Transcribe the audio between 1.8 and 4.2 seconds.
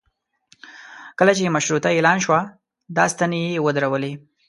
اعلان شوه دا ستنې یې ودرولې.